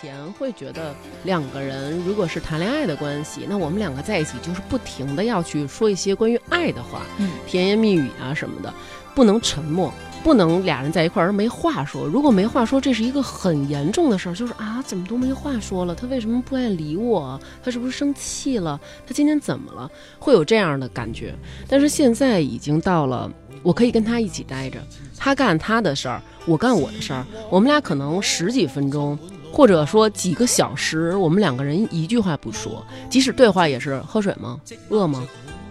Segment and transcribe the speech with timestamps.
[0.00, 0.94] 前会觉得
[1.24, 8.72] 两个人如果是谈恋爱的关系，那我们两个在一起就是不停的要去说一些关于爱的话，嗯，甜言蜜语啊什么的，
[9.12, 9.92] 不能沉默，
[10.22, 12.06] 不能俩人在一块儿没话说。
[12.06, 15.96] 如果没话说，这是一个很严重的事儿，就是啊，怎么都没话说了？
[15.96, 17.40] 他为什么不爱理我？
[17.64, 18.78] 他是不是生气了？
[19.04, 19.90] 他今天怎么了？
[20.20, 21.34] 会有这样的感觉。
[21.68, 23.28] 但是现在已经到了，
[23.64, 24.78] 我可以跟他一起待着，
[25.16, 29.18] 他干他的事儿，我干我的事儿，我们俩可能十几分钟。
[29.52, 34.60] 或者说几个小时，我们两个人一句话不说，即使对话也是喝水吗？
[34.88, 35.26] 饿吗？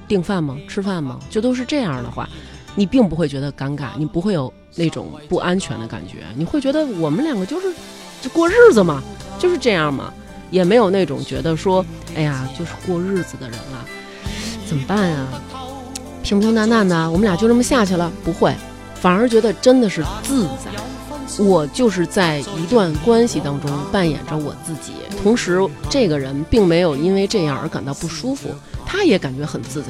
[0.08, 0.58] 订饭吗？
[0.68, 1.20] 吃饭吗？
[1.30, 2.28] 就都是这样的话，
[2.76, 7.74] 你并不会觉得尴尬，你不会有那种不安全的感觉，你会觉得我们两个就是
[8.22, 9.02] 就过日子嘛，
[9.38, 10.14] 就是这样嘛，
[10.50, 13.86] 也没有那种觉得说，哎呀，就是过日子的人了，
[14.66, 15.28] 怎么办呀？
[16.24, 18.54] 平平淡淡的，我们俩就这么下去了，不会，
[18.96, 20.72] 反而觉得真的是自在。
[21.40, 28.50] 我就是在一段关系当中扮演着我自己，同时这个人并没有因为这样而感到不舒服，
[28.86, 29.90] 他也感觉很自在。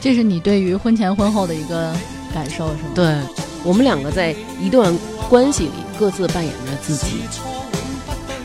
[0.00, 1.92] 这是你对于婚前婚后的一个
[2.32, 2.90] 感受，是吗？
[2.94, 3.18] 对，
[3.64, 4.96] 我们两个在一段
[5.28, 7.22] 关系里各自扮演着自己。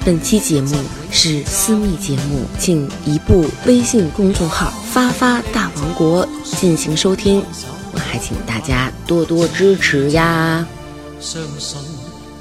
[0.04, 0.76] 本期节目
[1.12, 7.44] 是私密节目，请移步微信公众号“发发大王国”进行收听，
[7.94, 10.66] 我还请大家多多支持呀。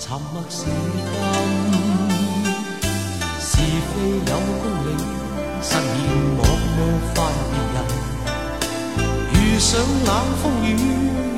[0.00, 0.72] 沉默是金，
[3.38, 4.88] 是非有公理，
[5.62, 5.78] 实现
[6.38, 6.40] 我
[6.74, 6.78] 无
[7.14, 7.16] 法
[7.50, 7.76] 别人。
[9.34, 9.68] 遇上
[10.06, 10.08] 冷
[10.42, 10.66] 风雨，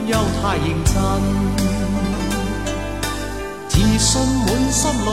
[0.06, 0.94] 又太认真，
[3.68, 4.10] 自信
[4.46, 5.10] 满心里，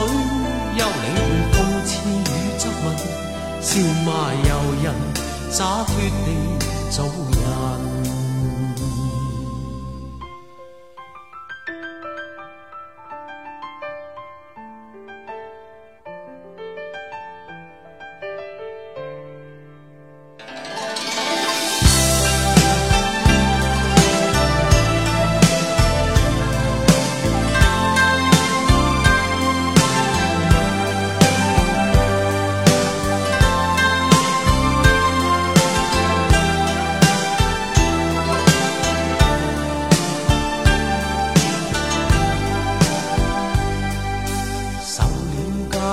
[0.78, 1.20] 休理会
[1.50, 1.54] 讽
[1.84, 2.22] 刺与
[2.56, 2.86] 质问，
[3.60, 3.68] 笑
[4.06, 4.48] 骂由
[4.84, 4.86] 人，
[5.50, 5.90] 洒脱
[6.24, 6.26] 地
[6.88, 6.96] 做
[7.32, 7.99] 人。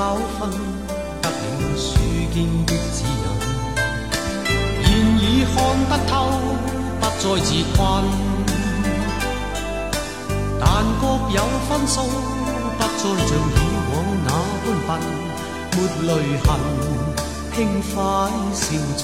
[0.08, 0.50] 秋分，
[1.22, 1.32] 得了
[1.76, 2.00] 书
[2.34, 2.36] 见
[2.66, 3.28] 的指引，
[4.86, 4.88] 现
[5.20, 5.22] 已
[5.54, 5.56] 看
[5.90, 6.12] 得透，
[7.02, 7.78] 不再自困。
[10.62, 10.66] 但
[11.02, 11.04] 各
[11.36, 11.38] 有
[11.68, 11.96] 分数，
[12.78, 13.60] 不再像以
[13.92, 14.30] 往那
[14.88, 14.90] 般笨，
[15.74, 15.76] 没
[16.08, 16.10] 泪
[16.46, 16.48] 痕，
[17.54, 17.96] 轻快
[18.54, 19.04] 笑着。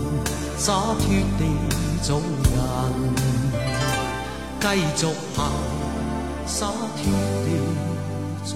[0.63, 1.07] 洒脱
[1.39, 1.43] 地
[2.03, 2.53] 做人，
[4.59, 5.39] 继续行，
[6.45, 7.03] 洒脱
[7.43, 7.47] 地
[8.45, 8.55] 做。